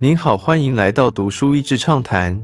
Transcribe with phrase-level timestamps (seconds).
[0.00, 2.40] 您好，欢迎来到读书益智畅谈。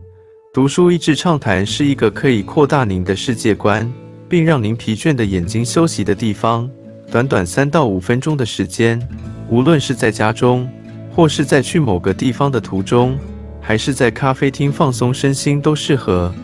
[0.52, 3.88] 读书益智畅谈是一个可以扩大您的世界观，
[4.29, 6.69] 并让您疲倦的眼睛休息的地方。
[7.12, 9.01] 短短三到五分钟的时间，
[9.48, 10.69] 无论是在家中，
[11.14, 13.17] 或是在去某个地方的途中，
[13.61, 16.34] 还是在咖啡厅放松身心，都适合。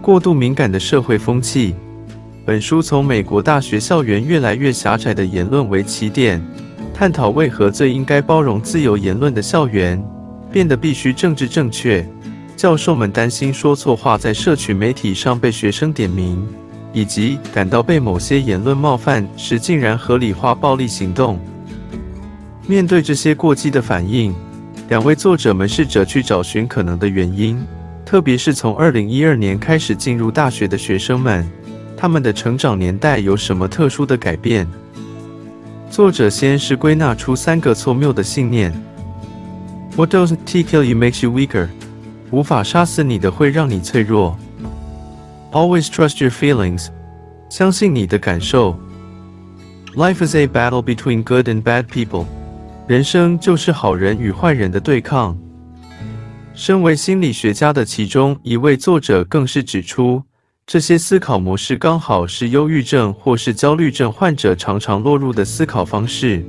[0.00, 1.74] 过度敏感的社会风气。
[2.46, 6.42] 本书从美国大学校园越来越狭窄的言论为起点。
[7.00, 9.98] 探讨为何最应该包容自由言论的校园
[10.52, 12.06] 变得必须政治正确。
[12.58, 16.46] 教授们担心说错话在社群媒体上被学生点名，
[16.92, 21.40] 以及感到被某些言论冒犯时，竟然合理化暴力行动。
[22.66, 24.34] 面对这些过激的反应，
[24.90, 27.58] 两位作者们试着去找寻可能的原因，
[28.04, 31.50] 特别是从二零一二年开始进入大学的学生们，
[31.96, 34.68] 他们的成长年代有什么特殊的改变？
[36.00, 38.72] 作者先是归纳出三个错谬的信念
[39.96, 41.68] ：What doesn't kill you makes you weaker。
[42.30, 44.34] 无法杀死你的会让你脆弱。
[45.52, 46.86] Always trust your feelings。
[47.50, 48.80] 相信你的感受。
[49.94, 52.24] Life is a battle between good and bad people。
[52.86, 55.36] 人生就是好人与坏人的对抗。
[56.54, 60.22] 身为心理学家的其中一位作者更是指出。
[60.70, 66.44] 这些思考模式刚好是忧郁症或是焦虑症患者常常落入的思考方式。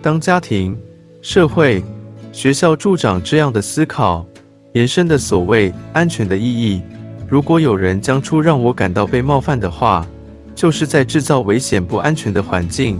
[0.00, 0.78] 当家庭、
[1.20, 1.82] 社会、
[2.30, 4.24] 学校助长这样的思考，
[4.74, 6.80] 延伸的所谓安全的意义，
[7.28, 10.06] 如果有人将出让我感到被冒犯的话，
[10.54, 12.96] 就是在制造危险不安全的环境，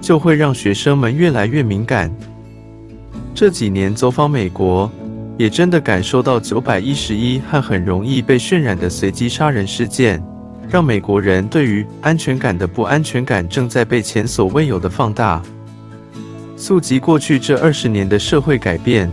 [0.00, 2.12] 就会让学生们越来越敏感。
[3.32, 4.90] 这几年走访美国。
[5.42, 10.22] 也真的感受到九百一十一和很容易被渲染的随机杀人事件，
[10.70, 15.42] 让美国人对于安全感的不安全感正在被前所未有的放大。
[16.56, 19.10] 溯及过去这二十年的社会改变，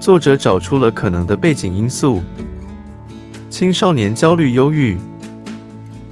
[0.00, 2.22] 作者找出了可能的背景因素：
[3.50, 4.96] 青少年焦虑、忧郁。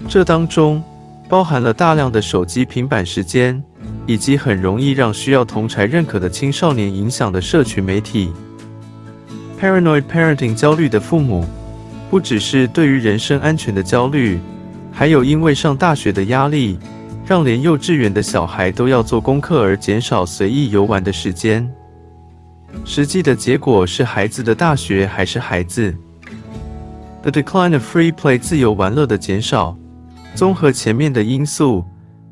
[0.07, 0.85] 这当中
[1.27, 3.65] 包含了大量的手机、平板时间，
[4.07, 8.31] 以及很容易让需要同才认可的青少年影响的社群媒体。
[9.61, 11.45] Paranoid parenting 焦虑的父母，
[12.11, 14.39] 不只是对于人身安全的焦虑，
[14.93, 16.79] 还有因为上大学的压力，
[17.27, 21.69] 让连幼稚园的小孩都要做功课而减少随意游玩的时间。
[22.85, 25.95] 实际的结果是孩子的大学还是孩子
[27.23, 29.77] ？The decline of free play 自由玩乐的减少。
[30.35, 31.85] 综合前面的因素，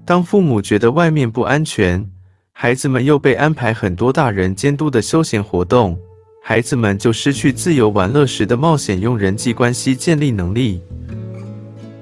[0.04, 2.04] 当父母觉得外面不安全，
[2.52, 5.96] 孩子们又被安排很多大人监督的休闲活动。
[6.44, 10.82] 孩子们就失去自由玩乐时的冒险用人际关系建立能力。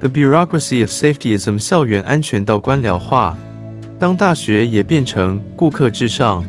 [0.00, 3.36] The bureaucracy of safetyism 校园安全到官僚化，
[3.98, 6.42] 当大学也变成顾客至上，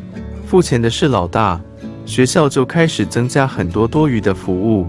[0.47, 1.59] 付钱的是老大，
[2.05, 4.87] 学校就开始增加很多多余的服务，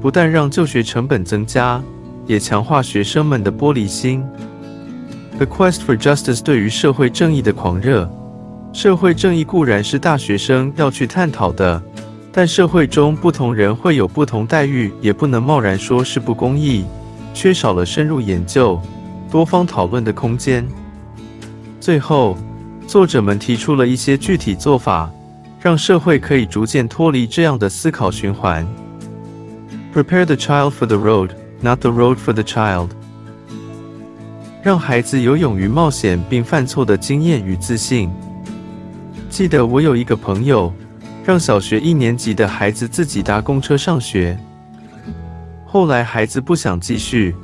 [0.00, 1.82] 不但让就学成本增加，
[2.26, 4.24] 也强化学生们的玻璃心。
[5.36, 8.10] The quest for justice 对于社会正义的狂热。
[8.76, 11.82] 社会正义固然是大学生要去探讨的，
[12.30, 16.84] 但社会中不同人会有不同待遇，也不能贸然说是不公义，
[17.32, 18.78] 缺少了深入研究、
[19.30, 20.62] 多方讨论的空间。
[21.80, 22.36] 最后，
[22.86, 25.10] 作者们提出了一些具体做法，
[25.58, 28.68] 让社会可以逐渐脱离这样的思考循环。
[29.94, 31.30] Prepare the child for the road,
[31.62, 32.88] not the road for the child。
[34.62, 38.10] 让孩子有勇于冒险并犯错的经验与自信。
[39.36, 40.72] 记得我有一个朋友，
[41.22, 44.34] 让小学一年级的孩子自己搭公车上学。
[45.66, 47.36] 后来孩子不想继续，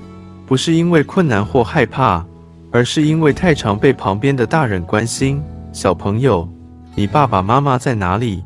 [0.47, 2.25] 不是因为困难或害怕，
[2.70, 5.42] 而是因为太常被旁边的大人关心。
[5.70, 6.48] 小朋友，
[6.94, 8.42] 你爸爸妈妈在哪里？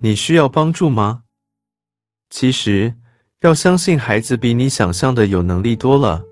[0.00, 1.24] 你需要帮助吗？
[2.30, 2.94] 其实，
[3.42, 6.22] 要相信孩子比你想象的有能力多了。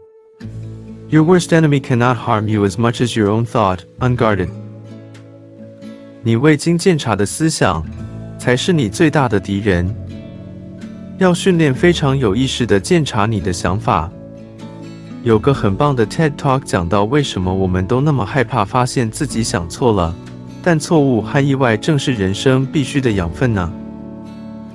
[1.10, 4.48] Your worst enemy cannot harm you as much as your own thought, unguarded.
[6.25, 7.84] 你未经鉴察的思想，
[8.38, 9.92] 才是你最大的敌人。
[11.19, 14.09] 要训练非常有意识的鉴察你的想法。
[15.24, 20.15] 有个很棒的 TED Talk 讲到为什么我们都那么害怕发现自己想错了，
[20.63, 23.72] 但错误和意外正是人生必须的养分呢。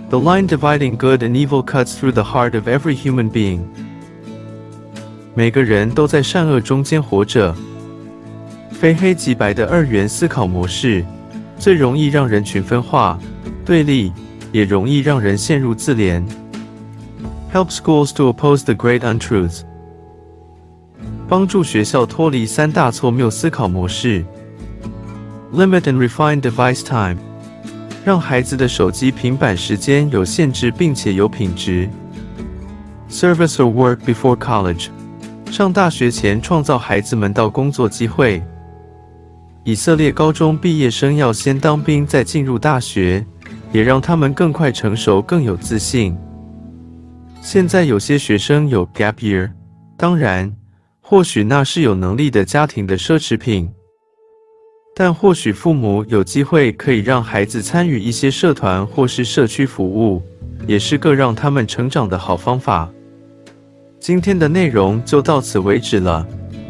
[0.09, 3.61] The line dividing good and evil cuts through the heart of every human being。
[5.33, 7.55] 每个人都在善恶中间活着，
[8.71, 11.05] 非黑即白的二元思考模式。
[11.57, 13.19] 最容易让人群分化、
[13.65, 14.11] 对立，
[14.51, 16.23] 也容易让人陷入自怜。
[17.53, 19.61] Help schools to oppose the great untruths，
[21.27, 24.23] 帮助学校脱离三大错谬思考模式。
[25.53, 27.17] Limit and refine device time，
[28.05, 31.89] 让孩子的手机、平板时间有限制，并且有品质。
[33.09, 34.89] Service or work before college，
[35.49, 38.43] 上大学前创造孩子们到工作机会。
[39.67, 43.25] 以色列高中毕业生要先当兵，再进入大学，
[43.73, 46.17] 也让他们更快成熟、更有自信。
[47.41, 49.51] 现在有些学生有 gap year，
[49.97, 50.55] 当然，
[51.01, 53.69] 或许那是有能力的家庭的奢侈品。
[54.95, 60.23] 但或许父母有机会可以让孩子参与一些社团或是社区服务，
[60.65, 62.89] 也是个让他们成长的好方法。
[63.99, 66.25] 今天的内容就到此为止了，